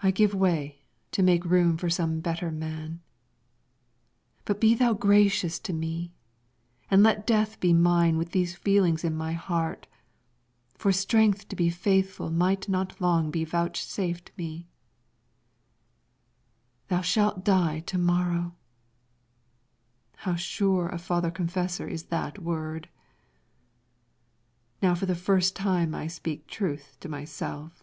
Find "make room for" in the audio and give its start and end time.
1.24-1.90